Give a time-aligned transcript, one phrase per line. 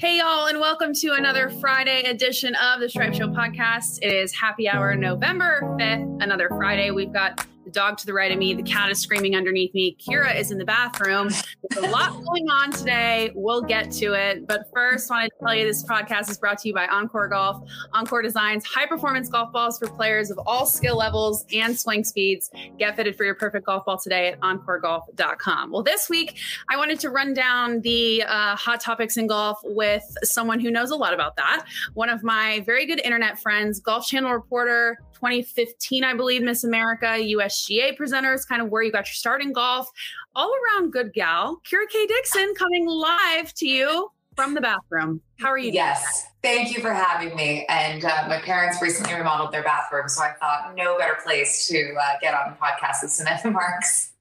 [0.00, 3.98] Hey, y'all, and welcome to another Friday edition of the Stripe Show podcast.
[4.00, 6.92] It is happy hour November 5th, another Friday.
[6.92, 8.54] We've got the dog to the right of me.
[8.54, 9.94] The cat is screaming underneath me.
[10.00, 11.28] Kira is in the bathroom.
[11.70, 13.30] There's a lot going on today.
[13.34, 14.46] We'll get to it.
[14.46, 17.28] But first, I wanted to tell you this podcast is brought to you by OnCore
[17.28, 17.62] Golf.
[17.92, 22.50] OnCore designs high performance golf balls for players of all skill levels and swing speeds.
[22.78, 25.70] Get fitted for your perfect golf ball today at oncoregolf.com.
[25.70, 26.38] Well, this week,
[26.70, 30.90] I wanted to run down the uh, hot topics in golf with someone who knows
[30.90, 31.66] a lot about that.
[31.92, 37.18] One of my very good internet friends, Golf Channel reporter, 2015, I believe, Miss America,
[37.66, 39.88] USGA presenters, kind of where you got your start in golf.
[40.34, 41.60] All around good gal.
[41.70, 42.06] Kira K.
[42.06, 45.20] Dixon coming live to you from the bathroom.
[45.40, 45.72] How are you?
[45.72, 46.26] Yes.
[46.42, 47.66] Thank you for having me.
[47.68, 51.94] And uh, my parents recently remodeled their bathroom, so I thought no better place to
[52.00, 54.12] uh, get on the podcast with Samantha Marks.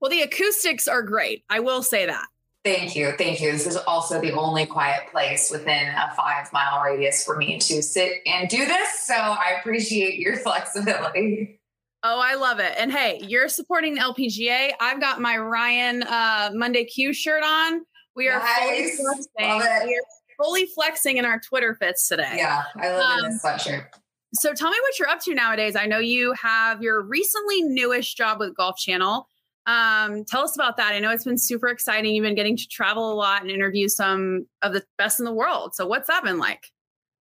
[0.00, 1.44] Well, the acoustics are great.
[1.48, 2.26] I will say that.
[2.64, 3.12] Thank you.
[3.16, 3.52] Thank you.
[3.52, 7.82] This is also the only quiet place within a five mile radius for me to
[7.82, 9.06] sit and do this.
[9.06, 11.59] So I appreciate your flexibility.
[12.02, 12.72] Oh, I love it.
[12.78, 14.72] And hey, you're supporting the LPGA.
[14.80, 17.82] I've got my Ryan uh, Monday Q shirt on.
[18.16, 18.96] We are nice.
[18.96, 19.88] fully flexing.
[19.88, 22.34] We are fully flexing in our Twitter fits today.
[22.36, 23.86] Yeah, I love um, this sweatshirt.
[24.34, 25.76] So tell me what you're up to nowadays.
[25.76, 29.26] I know you have your recently newish job with Golf Channel.
[29.66, 30.94] Um, tell us about that.
[30.94, 32.14] I know it's been super exciting.
[32.14, 35.32] You've been getting to travel a lot and interview some of the best in the
[35.34, 35.74] world.
[35.74, 36.68] So what's that been like?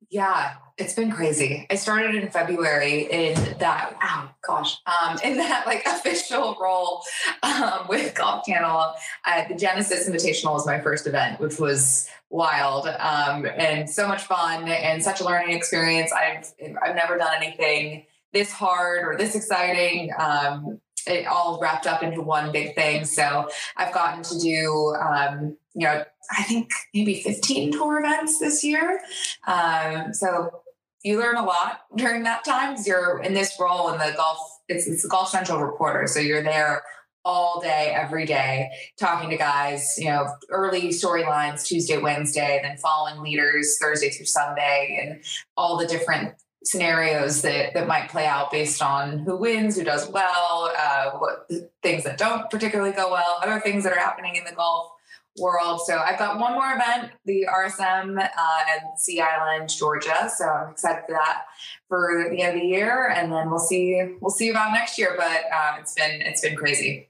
[0.09, 1.67] Yeah, it's been crazy.
[1.69, 7.03] I started in February in that, oh gosh, um, in that like official role
[7.44, 8.94] um, with Golf Channel.
[9.25, 14.23] Uh, the Genesis Invitational was my first event, which was wild um, and so much
[14.23, 16.11] fun and such a learning experience.
[16.11, 20.11] I've I've never done anything this hard or this exciting.
[20.17, 20.80] Um,
[21.10, 23.06] it all wrapped up into one big thing.
[23.06, 28.64] So I've gotten to do, um, you know, I think maybe 15 tour events this
[28.64, 29.02] year.
[29.48, 30.62] Um, so
[31.04, 34.38] you learn a lot during that time because you're in this role in the golf,
[34.68, 36.08] it's, it's the Golf Central reporter.
[36.08, 36.83] So you're there
[37.26, 43.22] all day, every day, talking to guys, you know, early storylines Tuesday, Wednesday, then following
[43.22, 45.23] leaders Thursday through Sunday, and
[45.58, 46.33] all the different
[46.64, 51.49] scenarios that that might play out based on who wins, who does well, uh, what
[51.81, 54.92] things that don't particularly go well, other things that are happening in the golf
[55.37, 55.81] world.
[55.86, 60.30] So I've got one more event, the RSM uh, at Sea Island, Georgia.
[60.36, 61.43] So I'm excited for that
[61.87, 65.15] for the end of the year, and then we'll see we'll see about next year.
[65.17, 67.08] But um, it's been it's been crazy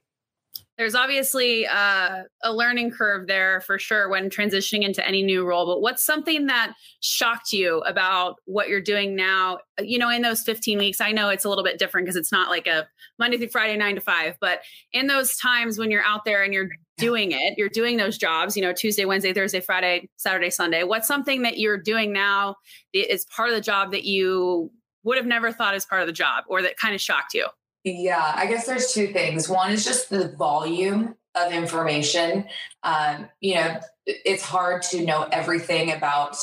[0.80, 5.66] there's obviously uh, a learning curve there for sure when transitioning into any new role
[5.66, 9.60] but what's something that shocked you about what you're doing now?
[9.80, 12.32] You know in those 15 weeks i know it's a little bit different because it's
[12.32, 14.60] not like a monday through friday nine to five but
[14.92, 18.58] in those times when you're out there and you're doing it you're doing those jobs
[18.58, 22.56] you know tuesday wednesday thursday friday saturday sunday what's something that you're doing now
[22.94, 24.72] is part of the job that you
[25.04, 27.48] would have never thought is part of the job or that kind of shocked you
[27.92, 29.50] yeah, I guess there's two things.
[29.50, 32.46] One is just the volume of information.
[32.84, 36.38] Um, you know, it's hard to know everything about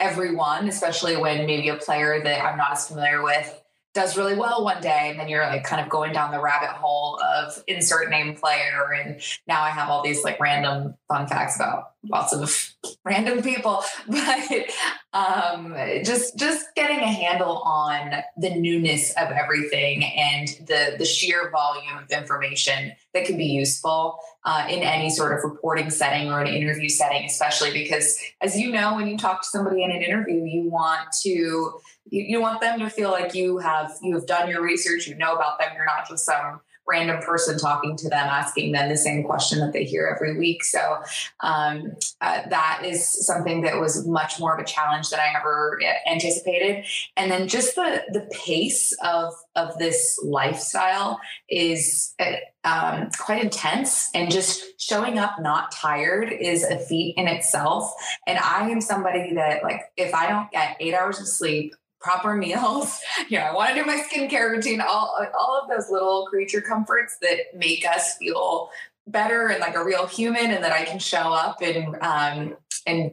[0.00, 3.61] everyone, especially when maybe a player that I'm not as familiar with
[3.94, 6.70] does really well one day and then you're like kind of going down the rabbit
[6.70, 11.56] hole of insert name player and now i have all these like random fun facts
[11.56, 12.72] about lots of
[13.04, 13.82] random people.
[14.08, 14.66] But
[15.14, 21.50] um, just just getting a handle on the newness of everything and the the sheer
[21.50, 26.40] volume of information that can be useful uh, in any sort of reporting setting or
[26.40, 30.02] an interview setting especially because as you know when you talk to somebody in an
[30.02, 31.74] interview you want to
[32.12, 35.16] you, you want them to feel like you have you have done your research you
[35.16, 38.96] know about them you're not just some random person talking to them asking them the
[38.96, 40.64] same question that they hear every week.
[40.64, 40.98] So
[41.40, 45.78] um, uh, that is something that was much more of a challenge than i ever
[46.10, 46.84] anticipated.
[47.16, 54.08] And then just the the pace of of this lifestyle is uh, um, quite intense.
[54.14, 57.92] And just showing up not tired is a feat in itself.
[58.26, 62.34] And i am somebody that like if i don't get eight hours of sleep proper
[62.34, 63.00] meals.
[63.28, 66.60] You know, I want to do my skincare routine, all, all of those little creature
[66.60, 68.70] comforts that make us feel
[69.06, 72.56] better and like a real human and that I can show up and, um,
[72.86, 73.12] and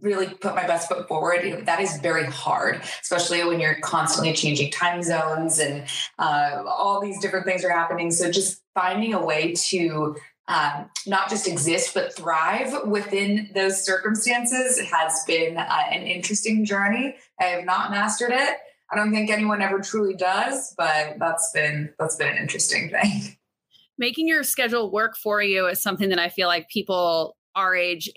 [0.00, 1.66] really put my best foot forward.
[1.66, 5.84] That is very hard, especially when you're constantly changing time zones and
[6.18, 8.10] uh, all these different things are happening.
[8.10, 10.16] So just finding a way to
[10.50, 17.14] um, not just exist but thrive within those circumstances has been uh, an interesting journey.
[17.40, 18.56] I have not mastered it.
[18.92, 23.36] I don't think anyone ever truly does, but that's been that's been an interesting thing.
[23.98, 28.10] Making your schedule work for you is something that I feel like people our age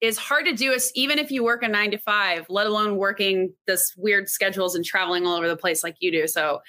[0.00, 3.52] is hard to do even if you work a nine to five, let alone working
[3.66, 6.26] this weird schedules and traveling all over the place like you do.
[6.26, 6.60] So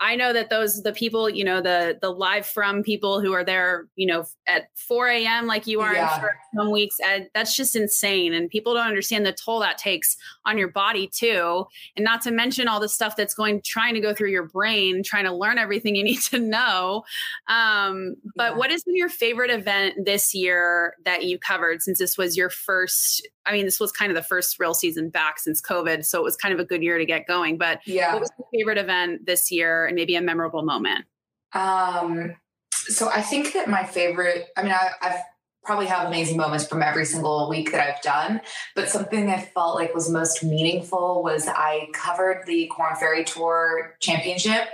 [0.00, 3.44] I know that those the people, you know, the the live from people who are
[3.44, 5.46] there, you know, at 4 a.m.
[5.46, 6.18] like you are yeah.
[6.18, 8.32] for some weeks, and that's just insane.
[8.32, 10.16] And people don't understand the toll that takes
[10.46, 11.66] on your body too,
[11.96, 15.02] and not to mention all the stuff that's going trying to go through your brain,
[15.04, 17.02] trying to learn everything you need to know.
[17.48, 18.58] Um, but yeah.
[18.58, 22.48] what has been your favorite event this year that you covered since this was your
[22.48, 26.04] first I mean, this was kind of the first real season back since COVID.
[26.04, 27.56] So it was kind of a good year to get going.
[27.56, 28.12] But yeah.
[28.12, 31.04] what was your favorite event this year and maybe a memorable moment?
[31.52, 32.36] Um,
[32.72, 35.20] so I think that my favorite, I mean, I, I've
[35.62, 38.40] probably have amazing moments from every single week that I've done.
[38.74, 43.96] But something I felt like was most meaningful was I covered the Korn Ferry Tour
[44.00, 44.68] Championship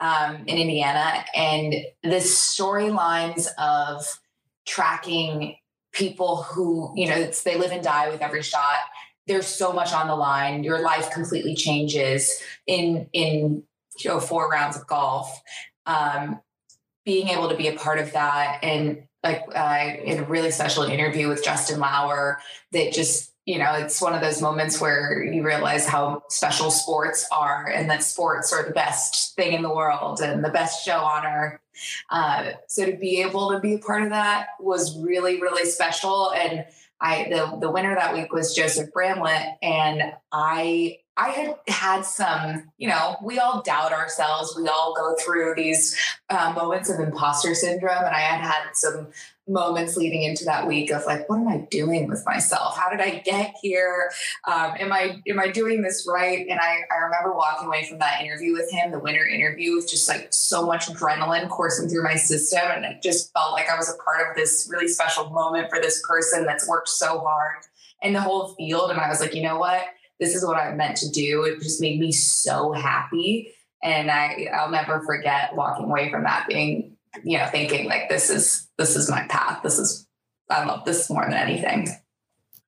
[0.00, 4.04] um, in Indiana, and the storylines of
[4.66, 5.56] tracking
[5.92, 8.78] people who, you know, they live and die with every shot.
[9.26, 10.64] There's so much on the line.
[10.64, 12.30] Your life completely changes
[12.66, 13.62] in in
[14.04, 15.40] you know four rounds of golf.
[15.86, 16.40] Um,
[17.04, 20.82] being able to be a part of that and like uh, had a really special
[20.82, 22.40] interview with Justin Lower
[22.72, 27.28] that just you know it's one of those moments where you realize how special sports
[27.30, 30.98] are and that sports are the best thing in the world and the best show
[30.98, 31.60] on earth
[32.10, 36.32] uh, so to be able to be a part of that was really, really special.
[36.32, 36.64] And
[37.00, 40.02] I the the winner that week was Joseph Bramlett, and
[40.32, 44.54] I I had had some, you know, we all doubt ourselves.
[44.56, 45.96] We all go through these
[46.28, 49.08] uh, moments of imposter syndrome, and I had had some
[49.48, 52.76] moments leading into that week of like what am i doing with myself?
[52.76, 54.10] How did i get here?
[54.44, 56.46] Um, am i am i doing this right?
[56.48, 59.88] And I, I remember walking away from that interview with him the winter interview with
[59.88, 62.62] just like so much adrenaline coursing through my system.
[62.64, 65.80] And it just felt like i was a part of this really special moment for
[65.80, 67.62] this person that's worked so hard
[68.02, 68.90] in the whole field.
[68.90, 69.84] And i was like you know what
[70.20, 73.52] this is what i'm meant to do it just made me so happy
[73.82, 78.30] and I, I'll never forget walking away from that being you know, thinking like this
[78.30, 79.62] is this is my path.
[79.62, 80.06] This is
[80.50, 81.88] I love this more than anything.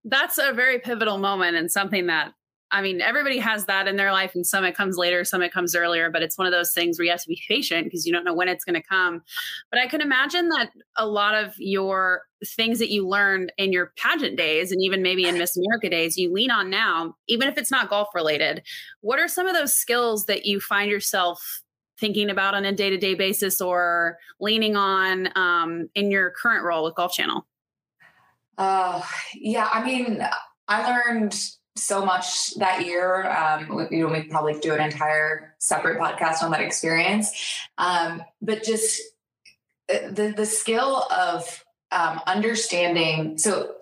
[0.05, 2.33] That's a very pivotal moment and something that
[2.71, 5.53] I mean, everybody has that in their life, and some it comes later, some it
[5.53, 6.11] comes earlier.
[6.11, 8.25] But it's one of those things where you have to be patient because you don't
[8.25, 9.23] know when it's going to come.
[9.71, 13.93] But I can imagine that a lot of your things that you learned in your
[13.97, 17.57] pageant days, and even maybe in Miss America days, you lean on now, even if
[17.57, 18.63] it's not golf related.
[19.01, 21.63] What are some of those skills that you find yourself
[21.99, 26.65] thinking about on a day to day basis or leaning on um, in your current
[26.65, 27.47] role with Golf Channel?
[28.57, 29.03] Uh,
[29.35, 30.27] yeah, I mean,
[30.67, 31.35] I learned
[31.79, 33.31] so much that year.
[33.31, 37.31] Um, you know, we probably do an entire separate podcast on that experience.
[37.79, 39.01] Um, but just
[39.93, 43.39] uh, the the skill of um, understanding.
[43.39, 43.75] So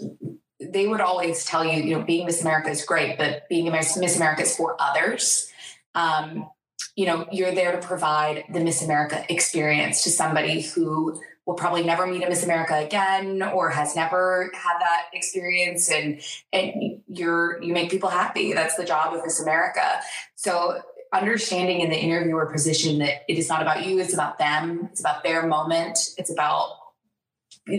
[0.61, 4.17] they would always tell you, you know, being Miss America is great, but being Miss
[4.17, 5.51] America is for others.
[5.95, 6.49] Um,
[6.95, 11.85] you know, you're there to provide the Miss America experience to somebody who will probably
[11.85, 16.21] never meet a Miss America again or has never had that experience and
[16.53, 18.53] and you're you make people happy.
[18.53, 20.01] That's the job of Miss America.
[20.35, 20.81] So
[21.13, 25.01] understanding in the interviewer position that it is not about you, it's about them, it's
[25.01, 26.71] about their moment, it's about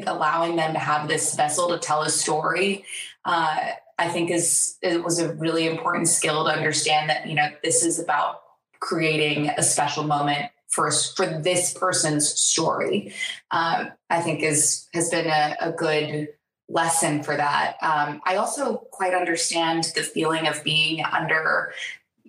[0.05, 2.85] allowing them to have this vessel to tell a story.
[3.25, 7.49] Uh, I think is it was a really important skill to understand that you know
[7.63, 8.41] this is about
[8.79, 13.11] creating a special moment for for this person's story.
[13.49, 16.29] Uh, I think is has been a, a good
[16.69, 17.77] lesson for that.
[17.81, 21.73] Um, I also quite understand the feeling of being under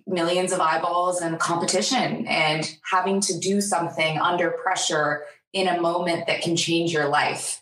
[0.07, 6.25] millions of eyeballs and competition and having to do something under pressure in a moment
[6.25, 7.61] that can change your life.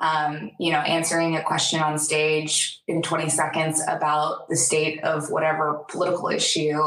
[0.00, 5.30] Um, you know, answering a question on stage in 20 seconds about the state of
[5.30, 6.80] whatever political issue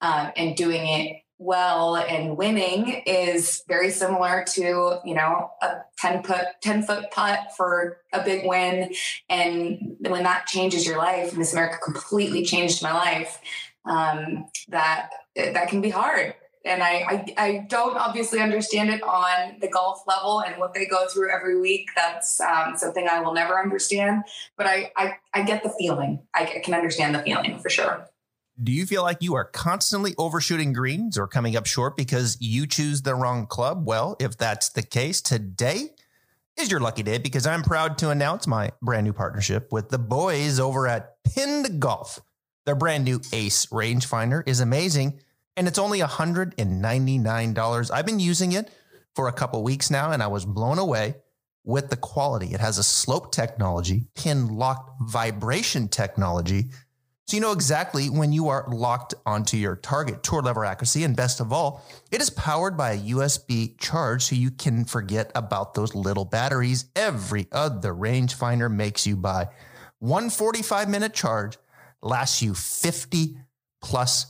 [0.00, 6.22] um, and doing it well and winning is very similar to you know a 10
[6.22, 8.92] foot 10 foot putt for a big win
[9.30, 13.40] and when that changes your life miss america completely changed my life
[13.86, 19.56] um, that that can be hard and I, I, I don't obviously understand it on
[19.62, 21.88] the golf level and what they go through every week.
[21.96, 24.24] That's um, something I will never understand,
[24.58, 26.20] but I, I, I get the feeling.
[26.34, 28.09] I can understand the feeling for sure.
[28.62, 32.66] Do you feel like you are constantly overshooting greens or coming up short because you
[32.66, 33.86] choose the wrong club?
[33.86, 35.94] Well, if that's the case, today
[36.58, 39.98] is your lucky day because I'm proud to announce my brand new partnership with the
[39.98, 42.20] boys over at Pinned Golf.
[42.66, 45.20] Their brand new Ace rangefinder is amazing
[45.56, 47.90] and it's only $199.
[47.90, 48.70] I've been using it
[49.14, 51.14] for a couple weeks now and I was blown away.
[51.62, 52.54] with the quality.
[52.54, 56.70] It has a slope technology, pin locked vibration technology.
[57.30, 61.04] So you know exactly when you are locked onto your target tour lever accuracy.
[61.04, 65.30] And best of all, it is powered by a USB charge so you can forget
[65.36, 69.46] about those little batteries every other rangefinder makes you buy.
[70.00, 71.56] One 45 minute charge
[72.02, 73.36] lasts you 50
[73.80, 74.26] plus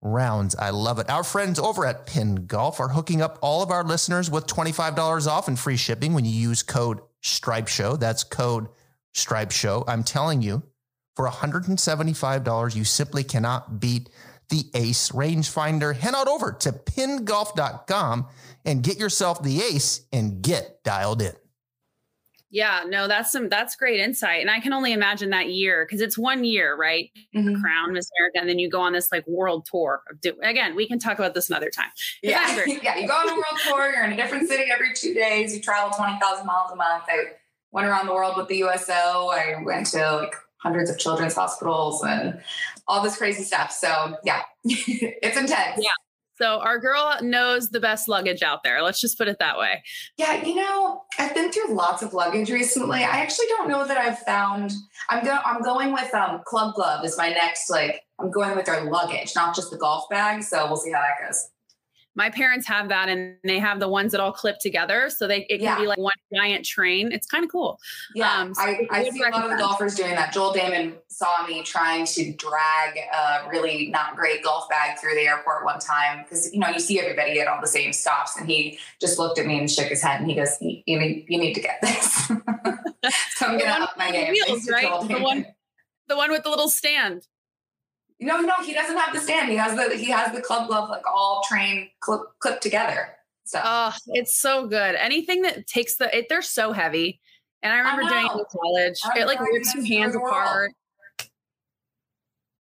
[0.00, 0.56] rounds.
[0.56, 1.10] I love it.
[1.10, 5.26] Our friends over at Pinned Golf are hooking up all of our listeners with $25
[5.26, 7.96] off and free shipping when you use code Stripe Show.
[7.96, 8.68] That's code
[9.12, 9.84] Stripe Show.
[9.86, 10.62] I'm telling you,
[11.18, 14.08] for $175, you simply cannot beat
[14.50, 15.96] the Ace rangefinder.
[15.96, 18.28] Head on over to pinnedgolf.com
[18.64, 21.32] and get yourself the Ace and get dialed in.
[22.50, 26.00] Yeah, no, that's some that's great insight, and I can only imagine that year because
[26.00, 27.10] it's one year, right?
[27.34, 27.60] Mm-hmm.
[27.60, 30.02] Crown Miss America, and then you go on this like world tour.
[30.08, 31.90] Of do- Again, we can talk about this another time.
[32.22, 32.96] Yeah, yeah.
[32.96, 33.92] You go on a world tour.
[33.92, 35.54] You're in a different city every two days.
[35.54, 37.04] You travel twenty thousand miles a month.
[37.08, 37.24] I
[37.72, 39.30] went around the world with the USO.
[39.30, 42.40] I went to like hundreds of children's hospitals and
[42.86, 43.72] all this crazy stuff.
[43.72, 45.78] So yeah, it's intense.
[45.78, 45.90] Yeah.
[46.36, 48.80] So our girl knows the best luggage out there.
[48.80, 49.82] Let's just put it that way.
[50.16, 53.00] Yeah, you know, I've been through lots of luggage recently.
[53.00, 54.72] I actually don't know that I've found.
[55.10, 55.40] I'm going.
[55.44, 57.68] I'm going with um, Club Glove is my next.
[57.68, 60.44] Like, I'm going with their luggage, not just the golf bag.
[60.44, 61.48] So we'll see how that goes
[62.18, 65.08] my parents have that and they have the ones that all clip together.
[65.08, 65.78] So they it can yeah.
[65.78, 67.12] be like one giant train.
[67.12, 67.78] It's kind of cool.
[68.12, 70.32] Yeah um, so I, I see a lot of golfers doing that.
[70.32, 75.20] Joel Dahmen saw me trying to drag a really not great golf bag through the
[75.20, 78.48] airport one time because you know you see everybody at all the same stops and
[78.48, 81.38] he just looked at me and shook his head and he goes you, need, you
[81.38, 82.32] need to get this.
[83.36, 84.32] So i'm gonna up my game.
[84.32, 85.08] wheels, right?
[85.08, 85.46] the one
[86.08, 87.22] the one with the little stand
[88.20, 89.48] no, no, he doesn't have the stand.
[89.48, 93.10] He has the he has the club glove like all train clip, clipped together.
[93.44, 94.94] So oh, it's so good.
[94.96, 97.20] Anything that takes the it, they're so heavy.
[97.62, 99.00] And I remember I doing it in college.
[99.04, 100.72] I'm it like rips your hands apart.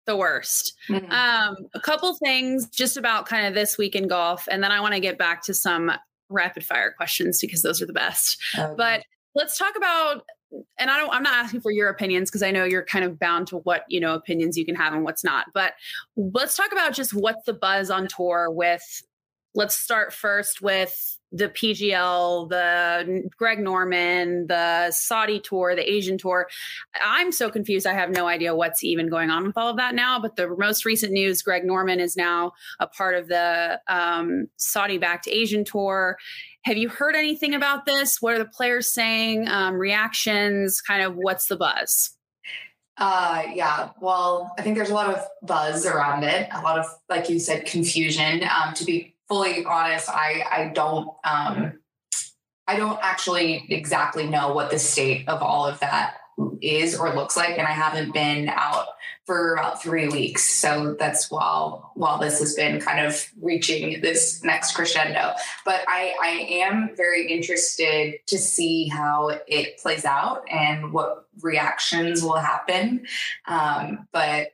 [0.06, 0.76] The worst.
[0.88, 1.12] Mm-hmm.
[1.12, 4.80] Um, a couple things just about kind of this week in golf, and then I
[4.80, 5.92] want to get back to some
[6.30, 8.38] rapid fire questions because those are the best.
[8.58, 8.74] Okay.
[8.78, 10.24] But let's talk about
[10.78, 13.20] and I don't I'm not asking for your opinions because I know you're kind of
[13.20, 15.48] bound to what, you know, opinions you can have and what's not.
[15.54, 15.74] But
[16.16, 19.04] let's talk about just what's the buzz on tour with
[19.56, 26.48] let's start first with the PGL, the Greg Norman, the Saudi tour, the Asian tour.
[27.04, 27.86] I'm so confused.
[27.86, 30.20] I have no idea what's even going on with all of that now.
[30.20, 34.98] But the most recent news Greg Norman is now a part of the um, Saudi
[34.98, 36.18] backed Asian tour.
[36.65, 38.17] Have you heard anything about this?
[38.22, 39.48] What are the players saying?
[39.48, 40.81] Um, reactions?
[40.81, 42.12] Kind of what's the buzz?
[42.98, 43.89] Uh, yeah.
[44.01, 46.50] Well, I think there's a lot of buzz around it.
[46.51, 48.43] A lot of, like you said, confusion.
[48.43, 51.74] Um, to be fully honest, I I don't um,
[52.67, 56.17] I don't actually exactly know what the state of all of that
[56.62, 58.88] is or looks like, and I haven't been out
[59.25, 60.44] for about three weeks.
[60.44, 65.34] So that's while while this has been kind of reaching this next crescendo.
[65.65, 66.30] But I, I
[66.63, 73.06] am very interested to see how it plays out and what reactions will happen.
[73.48, 74.50] Um, but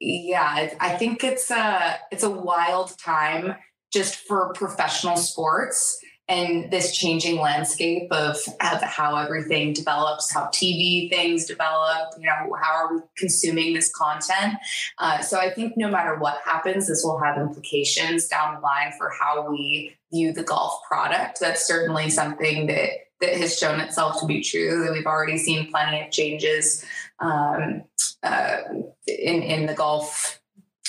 [0.00, 3.54] yeah, I think it's a it's a wild time
[3.92, 11.10] just for professional sports and this changing landscape of, of how everything develops, how TV
[11.10, 14.54] things develop, you know, how are we consuming this content?
[14.98, 18.92] Uh, so I think no matter what happens, this will have implications down the line
[18.96, 21.40] for how we view the golf product.
[21.40, 22.90] That's certainly something that
[23.20, 24.84] that has shown itself to be true.
[24.84, 26.84] That we've already seen plenty of changes
[27.20, 27.84] um,
[28.22, 28.58] uh,
[29.06, 30.40] in in the golf,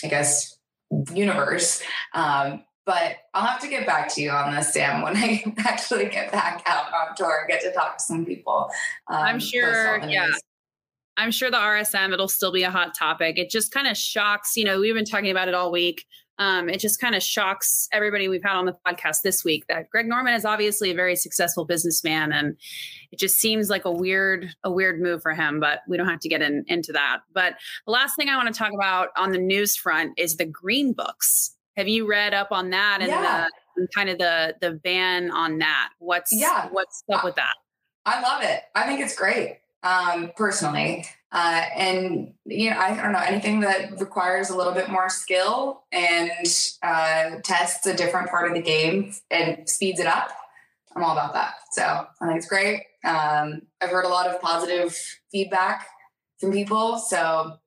[0.04, 0.58] I guess,
[1.14, 1.82] universe.
[2.14, 6.06] Um, but I'll have to get back to you on this, Sam, when I actually
[6.06, 8.70] get back out on tour and get to talk to some people.
[9.08, 10.30] Um, I'm sure, yeah.
[11.18, 13.38] I'm sure the RSM, it'll still be a hot topic.
[13.38, 16.06] It just kind of shocks, you know, we've been talking about it all week.
[16.38, 19.90] Um, it just kind of shocks everybody we've had on the podcast this week that
[19.90, 22.58] Greg Norman is obviously a very successful businessman, and
[23.12, 25.62] it just seems like a weird, a weird move for him.
[25.62, 27.20] But we don't have to get in, into that.
[27.34, 30.46] But the last thing I want to talk about on the news front is the
[30.46, 31.55] Green Books.
[31.78, 33.48] Have you read up on that and, yeah.
[33.76, 35.90] the, and kind of the the ban on that?
[36.00, 36.70] What's yeah.
[36.72, 37.54] what's up with that?
[38.06, 38.62] I love it.
[38.76, 39.60] I think it's great.
[39.84, 41.06] Um, personally.
[41.32, 45.84] Uh, and you know, I don't know anything that requires a little bit more skill
[45.92, 46.32] and
[46.82, 50.32] uh, tests a different part of the game and speeds it up.
[50.96, 51.56] I'm all about that.
[51.72, 52.84] So I think it's great.
[53.04, 54.98] Um, I've heard a lot of positive
[55.30, 55.88] feedback
[56.40, 57.58] from people, so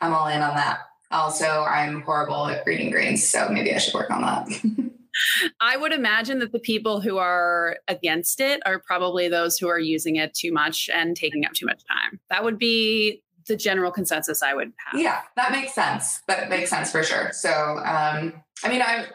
[0.00, 0.78] I'm all in on that.
[1.14, 4.48] Also, I'm horrible at reading greens, so maybe I should work on that.
[5.60, 9.78] I would imagine that the people who are against it are probably those who are
[9.78, 12.18] using it too much and taking up too much time.
[12.30, 15.00] That would be the general consensus I would have.
[15.00, 16.20] Yeah, that makes sense.
[16.26, 17.30] That makes sense for sure.
[17.32, 18.32] So, um,
[18.64, 19.06] I mean, I,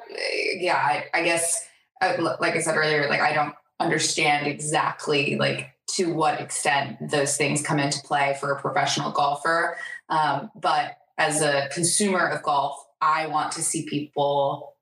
[0.58, 1.68] yeah, I, I guess,
[2.02, 7.36] uh, like I said earlier, like I don't understand exactly like to what extent those
[7.36, 9.76] things come into play for a professional golfer.
[10.10, 14.76] Um, but as a consumer of golf, I want to see people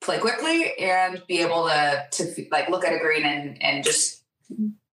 [0.00, 4.22] play quickly and be able to to like look at a green and and just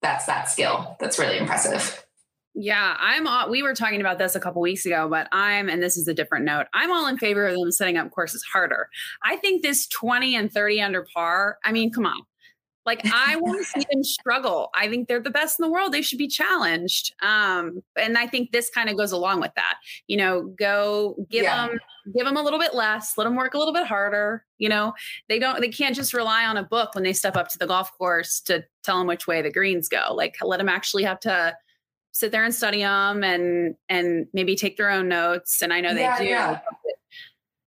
[0.01, 0.97] that's that skill.
[1.00, 2.05] That's really impressive.
[2.53, 5.81] Yeah, I'm all, we were talking about this a couple weeks ago, but I'm and
[5.81, 6.65] this is a different note.
[6.73, 8.89] I'm all in favor of them setting up courses harder.
[9.23, 12.21] I think this 20 and 30 under par, I mean, come on.
[12.85, 14.69] Like I want to see them struggle.
[14.73, 15.91] I think they're the best in the world.
[15.91, 17.13] They should be challenged.
[17.21, 19.75] Um, and I think this kind of goes along with that.
[20.07, 21.67] You know, go give yeah.
[21.67, 21.79] them
[22.15, 24.45] give them a little bit less, let them work a little bit harder.
[24.57, 24.93] You know,
[25.29, 27.67] they don't they can't just rely on a book when they step up to the
[27.67, 30.13] golf course to tell them which way the greens go.
[30.13, 31.55] Like let them actually have to
[32.13, 35.61] sit there and study them and and maybe take their own notes.
[35.61, 36.25] And I know they yeah, do.
[36.25, 36.59] Yeah.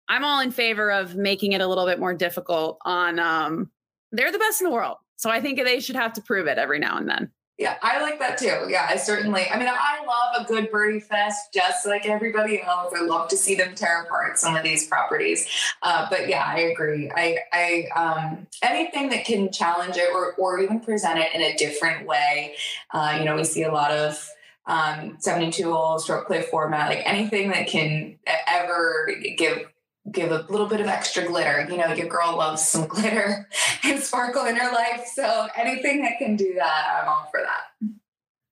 [0.09, 3.69] I'm all in favor of making it a little bit more difficult on um
[4.11, 4.97] they're the best in the world.
[5.23, 7.31] So I think they should have to prove it every now and then.
[7.57, 8.65] Yeah, I like that too.
[8.67, 9.45] Yeah, I certainly.
[9.49, 12.93] I mean, I love a good birdie fest, just like everybody else.
[12.93, 15.47] I love to see them tear apart some of these properties.
[15.81, 17.09] Uh, but yeah, I agree.
[17.15, 21.55] I, I, um, anything that can challenge it or, or even present it in a
[21.55, 22.55] different way.
[22.93, 24.29] Uh, you know, we see a lot of
[24.65, 29.69] um, 72 hole stroke play format, like anything that can ever give
[30.11, 31.67] give a little bit of extra glitter.
[31.69, 33.47] You know, your girl loves some glitter
[33.83, 35.05] and sparkle in her life.
[35.13, 37.89] So anything that can do that, I'm all for that.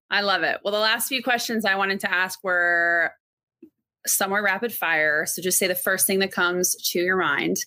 [0.09, 0.59] I love it.
[0.63, 3.13] Well, the last few questions I wanted to ask were
[4.05, 5.25] somewhere rapid fire.
[5.25, 7.57] So just say the first thing that comes to your mind.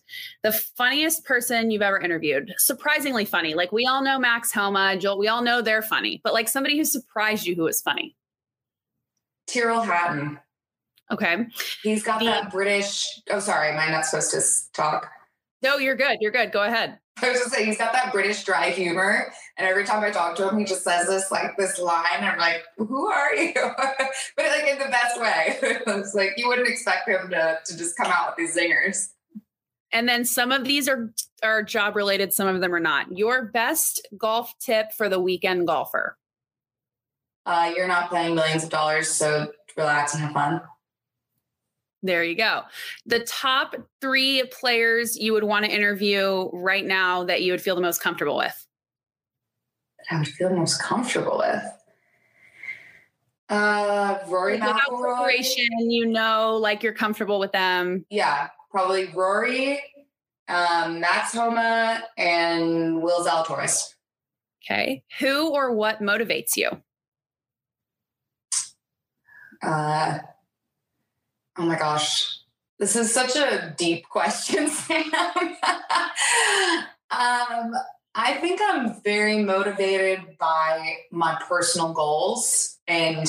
[0.43, 2.53] The funniest person you've ever interviewed.
[2.59, 3.55] Surprisingly funny.
[3.55, 6.77] Like we all know Max Homa, Joel, we all know they're funny, but like somebody
[6.77, 8.17] who surprised you who was funny.
[9.47, 10.39] Tyrrell Hatton.
[11.13, 11.47] Okay.
[11.83, 13.21] He's got the, that British.
[13.31, 13.71] Oh, sorry.
[13.71, 14.41] Am I not supposed to
[14.73, 15.11] talk?
[15.63, 16.19] No, you're good.
[16.21, 16.53] You're good.
[16.53, 16.99] Go ahead.
[17.23, 20.37] I was just saying he's got that British dry humor, and every time I talk
[20.37, 22.05] to him, he just says this like this line.
[22.21, 25.57] I'm like, "Who are you?" but like in the best way.
[25.63, 29.11] it's like you wouldn't expect him to to just come out with these zingers.
[29.93, 33.17] And then some of these are are job related, some of them are not.
[33.17, 36.19] Your best golf tip for the weekend golfer?
[37.47, 40.63] Uh, you're not playing millions of dollars, so relax and have fun.
[42.05, 42.61] There you go.
[43.07, 47.75] The top three players you would want to interview right now that you would feel
[47.75, 48.67] the most comfortable with.
[50.11, 51.65] I would feel most comfortable with.
[53.49, 58.05] Uh, Rory like preparation, you know, like you're comfortable with them.
[58.11, 59.81] Yeah, probably Rory,
[60.49, 63.95] um, Max Homa, and Will Zalatoris.
[64.63, 65.05] Okay.
[65.21, 66.69] Who or what motivates you?
[69.63, 70.19] Uh,
[71.57, 72.41] Oh my gosh.
[72.79, 75.05] This is such a deep question, Sam.
[77.11, 77.75] um,
[78.17, 83.27] I think I'm very motivated by my personal goals and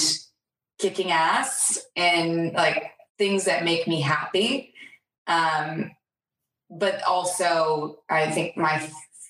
[0.79, 4.73] kicking ass and like things that make me happy.
[5.27, 5.91] Um,
[6.69, 8.79] but also, I think my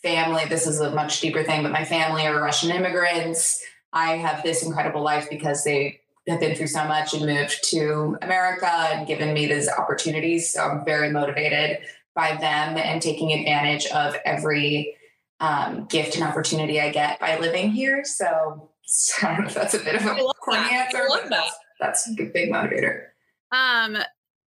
[0.02, 3.62] family, this is a much deeper thing, but my family are Russian immigrants.
[3.92, 8.18] I have this incredible life because they have been through so much and moved to
[8.22, 10.52] America and given me these opportunities.
[10.52, 11.80] So I'm very motivated
[12.16, 14.96] by them and taking advantage of every
[15.40, 18.04] um, gift and opportunity I get by living here.
[18.06, 21.56] So, so I don't know if that's a bit of a corny answer, but that's,
[21.80, 23.08] that's a big motivator.
[23.52, 23.98] Um,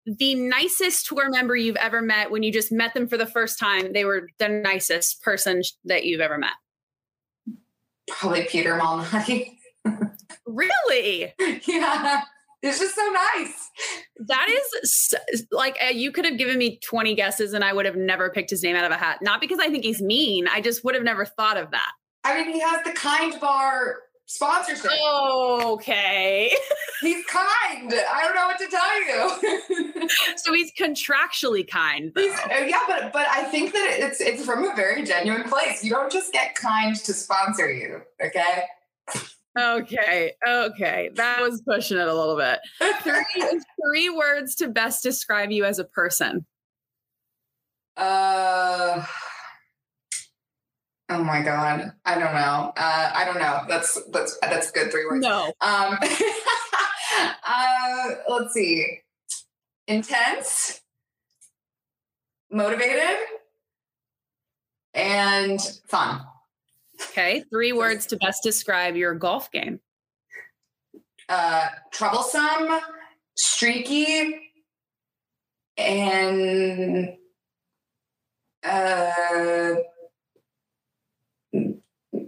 [0.05, 3.59] the nicest tour member you've ever met when you just met them for the first
[3.59, 6.53] time, they were the nicest person that you've ever met.
[8.09, 9.58] Probably Peter Malnati.
[10.45, 11.33] Really?
[11.67, 12.21] yeah.
[12.61, 13.69] It's just so nice.
[14.27, 15.15] That is
[15.51, 18.49] like uh, you could have given me 20 guesses and I would have never picked
[18.49, 19.19] his name out of a hat.
[19.21, 21.91] Not because I think he's mean, I just would have never thought of that.
[22.25, 24.91] I mean, he has the Kind Bar sponsorship.
[25.01, 26.51] Okay.
[27.01, 27.93] he's kind.
[27.93, 30.09] I don't know what to tell you.
[30.37, 32.11] so he's contractually kind.
[32.15, 35.83] He's, uh, yeah, but but I think that it's it's from a very genuine place.
[35.83, 38.65] You don't just get kind to sponsor you, okay?
[39.57, 40.33] Okay.
[40.47, 41.09] Okay.
[41.15, 42.59] That was pushing it a little bit.
[43.03, 46.45] Three, three words to best describe you as a person.
[47.97, 49.05] Uh,
[51.09, 51.91] oh my God.
[52.05, 52.73] I don't know.
[52.77, 53.63] Uh, I don't know.
[53.67, 54.91] That's, that's, that's good.
[54.91, 55.25] Three words.
[55.25, 55.51] No.
[55.61, 55.97] Um,
[57.45, 58.99] uh, let's see.
[59.87, 60.81] Intense,
[62.51, 63.17] motivated,
[64.93, 66.21] and fun.
[67.01, 67.43] Okay.
[67.51, 69.79] Three words to best describe your golf game.
[71.27, 72.79] Uh, troublesome,
[73.35, 74.35] streaky,
[75.77, 77.13] and
[78.63, 79.75] uh,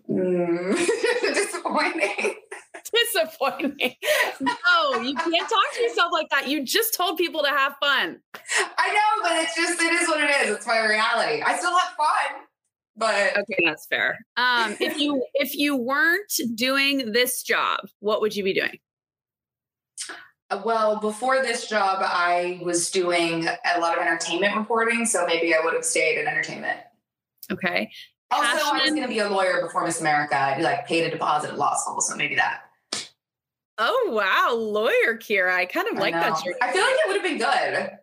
[0.10, 0.76] mm,
[1.34, 2.36] disappointing.
[2.94, 3.96] Disappointing.
[4.42, 6.48] No, you can't talk to yourself like that.
[6.48, 8.20] You just told people to have fun.
[8.78, 10.56] I know, but it's just it is what it is.
[10.56, 11.42] It's my reality.
[11.42, 12.42] I still have fun,
[12.96, 14.18] but Okay, that's fair.
[14.38, 18.78] Um, if you if you weren't doing this job, what would you be doing?
[20.50, 25.54] Uh, Well, before this job, I was doing a lot of entertainment reporting, so maybe
[25.56, 26.80] I would have stayed in entertainment.
[27.52, 27.92] Okay.
[28.32, 30.36] Also, I was going to be a lawyer before Miss America.
[30.38, 32.62] I like paid a deposit at law school, so maybe that.
[33.78, 35.54] Oh wow, lawyer Kira.
[35.54, 36.44] I kind of like I that.
[36.44, 36.56] journey.
[36.62, 37.98] I feel like it would have been good.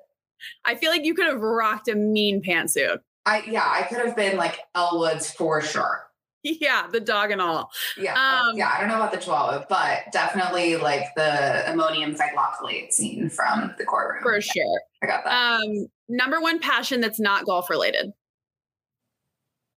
[0.64, 2.98] I feel like you could have rocked a mean pantsuit.
[3.28, 6.04] I yeah, I could have been like Elle Woods for sure.
[6.44, 7.70] Yeah, the dog and all.
[7.98, 8.72] Yeah, Um, yeah.
[8.72, 13.84] I don't know about the Chihuahua, but definitely like the ammonium thioglycolate scene from the
[13.84, 14.22] courtroom.
[14.22, 14.80] For sure.
[15.02, 15.32] I got that.
[15.60, 18.12] Um, number one passion that's not golf related.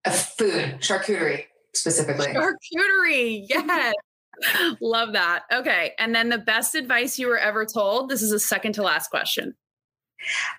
[0.05, 2.27] Uh, food, charcuterie specifically.
[2.27, 3.47] Charcuterie.
[3.49, 3.95] Yes.
[4.81, 5.43] Love that.
[5.53, 5.93] Okay.
[5.99, 8.11] And then the best advice you were ever told.
[8.11, 9.55] This is a second to last question.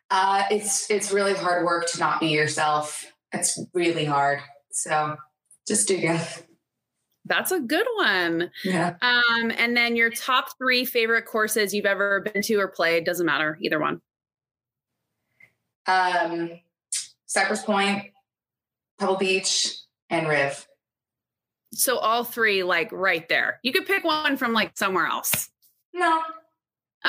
[0.09, 3.05] Uh, it's it's really hard work to not be yourself.
[3.31, 4.39] It's really hard.
[4.71, 5.15] So
[5.67, 6.21] just do good.
[7.25, 8.51] That's a good one.
[8.63, 8.95] Yeah.
[9.01, 13.05] Um, and then your top three favorite courses you've ever been to or played.
[13.05, 14.01] Doesn't matter, either one.
[15.85, 16.59] Um,
[17.27, 18.05] Cypress Point,
[18.99, 19.77] Pebble Beach,
[20.09, 20.67] and Riv.
[21.73, 23.59] So all three, like right there.
[23.63, 25.49] You could pick one from like somewhere else.
[25.93, 26.21] No.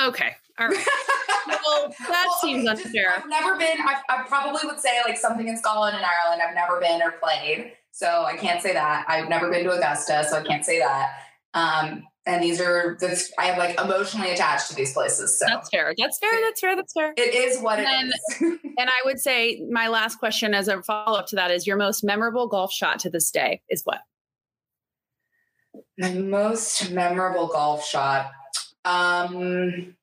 [0.01, 0.31] Okay.
[0.59, 0.85] All right.
[1.47, 3.13] Well, that Well, seems okay, unfair.
[3.17, 3.77] I've never been.
[3.79, 6.41] I, I probably would say like something in Scotland and Ireland.
[6.41, 9.05] I've never been or played, so I can't say that.
[9.07, 11.09] I've never been to Augusta, so I can't say that.
[11.53, 15.69] Um, and these are the I am like emotionally attached to these places, so That's
[15.69, 15.93] fair.
[15.97, 16.31] That's fair.
[16.41, 16.75] That's fair.
[16.75, 17.13] That's fair.
[17.17, 18.59] it is what it And is.
[18.77, 21.77] And I would say my last question as a follow up to that is your
[21.77, 23.99] most memorable golf shot to this day is what?
[25.97, 28.31] My most memorable golf shot.
[28.85, 29.95] Um,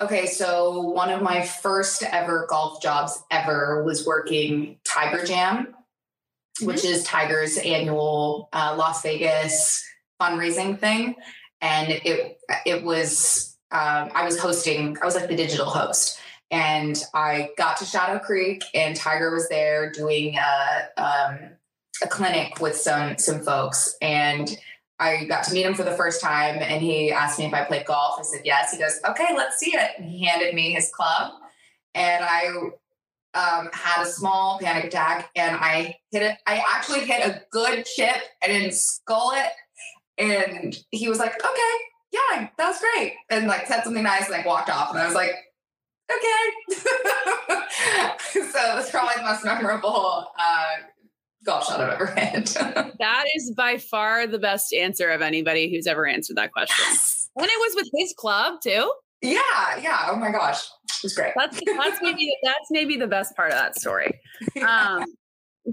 [0.00, 5.74] okay, so one of my first ever golf jobs ever was working Tiger Jam,
[6.62, 9.84] which is Tiger's annual uh, Las Vegas
[10.20, 11.14] fundraising thing,
[11.60, 14.96] and it it was um, I was hosting.
[15.00, 16.20] I was like the digital host.
[16.50, 21.38] And I got to Shadow Creek, and Tiger was there doing a, um,
[22.02, 24.56] a clinic with some some folks, and
[24.98, 27.64] I got to meet him for the first time and he asked me if I
[27.64, 28.16] played golf.
[28.18, 28.72] I said yes.
[28.72, 29.90] He goes, okay, let's see it.
[29.98, 31.32] And he handed me his club
[31.94, 32.48] and I
[33.34, 36.36] um, had a small panic attack and I hit it.
[36.46, 38.16] I actually hit a good chip.
[38.42, 39.52] I didn't skull it.
[40.18, 41.74] And he was like, okay,
[42.12, 43.14] yeah, that was great.
[43.30, 44.90] And like said something nice and like walked off.
[44.90, 45.32] And I was like,
[46.10, 46.74] okay.
[48.32, 50.76] so that's probably the most memorable uh,
[51.44, 52.48] golf shot I've ever had.
[52.98, 56.84] That is by far the best answer of anybody who's ever answered that question.
[57.36, 58.92] And it was with his club too.
[59.22, 59.40] Yeah,
[59.80, 60.06] yeah.
[60.08, 61.32] Oh my gosh, it was great.
[61.36, 64.18] That's that's maybe that's maybe the best part of that story.
[64.66, 65.04] Um,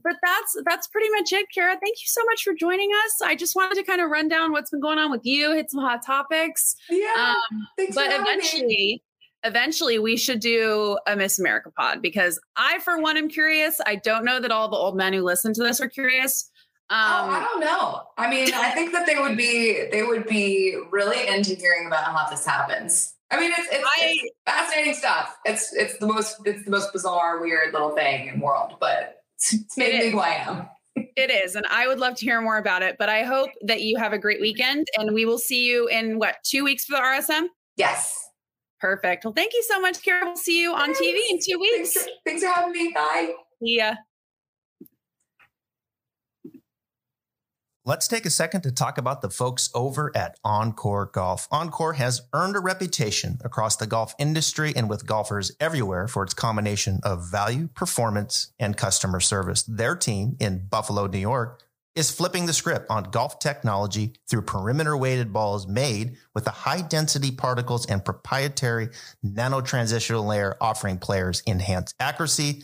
[0.03, 1.71] but that's that's pretty much it, Kara.
[1.73, 3.21] Thank you so much for joining us.
[3.23, 5.71] I just wanted to kind of run down what's been going on with you, hit
[5.71, 6.75] some hot topics.
[6.89, 8.31] yeah, Um, thanks but for having me.
[8.31, 9.03] eventually
[9.45, 13.95] eventually we should do a miss america pod because i for one am curious i
[13.95, 16.49] don't know that all the old men who listen to this are curious
[16.89, 18.03] oh, I um don't know.
[18.17, 22.03] I mean, I think that they would be they would be really into hearing about
[22.03, 23.13] how this happens.
[23.31, 25.35] I mean, it's it's, I- it's fascinating stuff.
[25.45, 29.15] It's it's the most it's the most bizarre, weird little thing in the world, but
[29.37, 30.69] it's, it's made It me who I am.
[30.95, 33.81] it is and i would love to hear more about it but i hope that
[33.81, 36.93] you have a great weekend and we will see you in what two weeks for
[36.95, 38.24] the rsm Yes.
[38.85, 41.59] Perfect well thank you so much kara we'll see you on tv in two Thanks
[41.59, 42.91] weeks for, thanks for having me.
[42.93, 43.33] Bye.
[43.59, 43.95] yeah
[47.87, 51.47] Let's take a second to talk about the folks over at OnCore Golf.
[51.51, 56.33] OnCore has earned a reputation across the golf industry and with golfers everywhere for its
[56.33, 59.61] combination of value, performance, and customer service.
[59.61, 61.61] Their team in Buffalo, New York
[61.95, 66.81] is flipping the script on golf technology through perimeter weighted balls made with a high
[66.81, 68.89] density particles and proprietary
[69.23, 72.63] nano transitional layer offering players enhanced accuracy,